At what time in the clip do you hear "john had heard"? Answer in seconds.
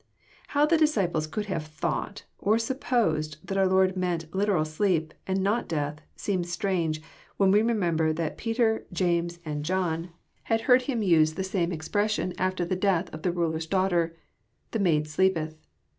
9.63-10.81